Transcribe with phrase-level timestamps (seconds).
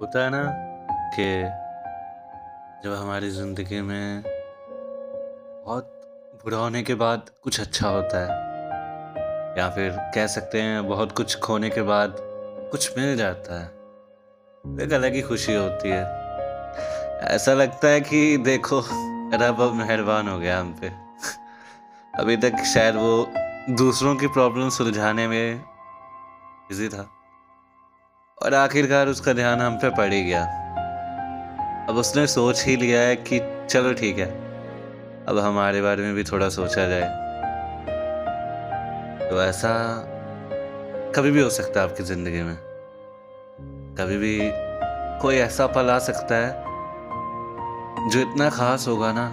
[0.00, 0.42] होता है ना
[1.14, 1.26] कि
[2.84, 4.22] जब हमारी ज़िंदगी में
[5.64, 8.28] बहुत बुरा होने के बाद कुछ अच्छा होता है,
[9.58, 12.16] या फिर कह सकते हैं बहुत कुछ खोने के बाद
[12.70, 16.04] कुछ मिल जाता है एक अलग ही खुशी होती है।
[17.34, 18.82] ऐसा लगता है कि देखो,
[19.36, 20.92] रब अब मेहरबान हो गया हम पे।
[22.14, 23.26] अभी तक शायद वो
[23.76, 25.58] दूसरों की प्रॉब्लम सुलझाने में
[26.68, 27.10] बिज़ी था।
[28.46, 30.42] और आखिरकार उसका ध्यान हम पे पड़ ही गया।
[31.88, 33.38] अब उसने सोच ही लिया है कि
[33.70, 34.26] चलो ठीक है,
[35.28, 37.08] अब हमारे बारे में भी थोड़ा सोचा जाए।
[39.30, 39.72] तो ऐसा
[41.16, 42.56] कभी भी हो सकता है आपकी ज़िंदगी में।
[43.98, 44.38] कभी भी
[45.22, 46.50] कोई ऐसा पल आ सकता है,
[48.10, 49.28] जो इतना खास होगा ना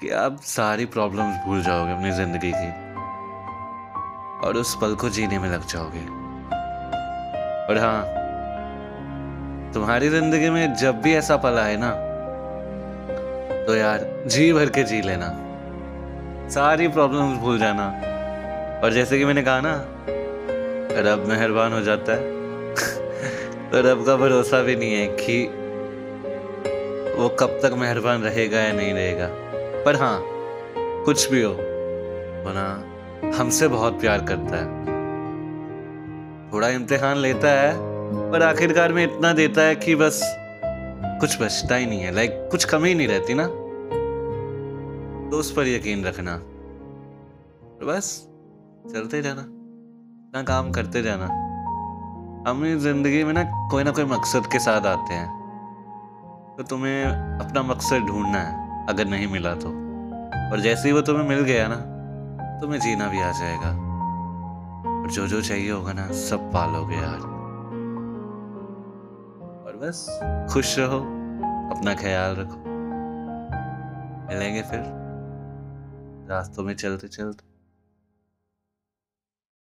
[0.00, 2.70] कि आप सारी प्रॉब्लम्स भूल जाओगे अपनी ज़िंदगी की,
[4.46, 6.06] और उस पल को जीने में लग जाओगे।
[7.70, 8.02] और हाँ
[9.74, 11.90] तुम्हारी ज़िंदगी में जब भी ऐसा पल आए ना
[13.66, 15.26] तो यार जी भर के जी लेना।
[16.48, 17.86] सारी प्रॉब्लम्स भूल जाना।
[18.84, 19.86] और जैसे कि मैंने कहा ना,
[21.00, 22.20] रब मेहरबान हो जाता है।
[23.70, 25.44] तो रब का भरोसा भी नहीं है कि
[27.22, 29.28] वो कब तक मेहरबान रहेगा या नहीं रहेगा।
[29.84, 30.24] पर हाँ
[31.04, 31.52] कुछ भी हो,
[32.44, 32.84] वो ना
[33.38, 34.99] हमसे बहुत प्यार करता है।
[36.52, 37.72] थोड़ा इम्तिहान लेता है,
[38.30, 40.20] पर आखिरकार में इतना देता है कि बस
[41.20, 43.46] कुछ बचता ही नहीं है। लाइक कुछ कमी नहीं रहती ना।
[45.30, 46.36] तो उस पर यकीन रखना।
[47.86, 48.26] बस,
[48.94, 51.24] चलते जाना अपना काम करते जाना
[52.50, 55.28] हम ज़िंदगी में ना कोई ना कोई मकसद के साथ आते हैं।
[56.56, 59.68] तो तुम्हें अपना मकसद ढूंढना है, अगर नहीं मिला तो।
[60.52, 61.76] और जैसे ही वो तुम्हें मिल गया ना,
[62.60, 63.70] तुम्हें जीना भी आ जाएगा।
[65.00, 67.20] और जो जो चाहिए होगा ना, सब पालोगे यार।
[69.66, 70.20] और बस,
[70.52, 70.98] खुश रहो,
[71.76, 72.56] अपना ख्याल रखो।
[74.28, 74.80] मिलेंगे फिर।
[76.30, 77.49] रास्तों में चलते चलते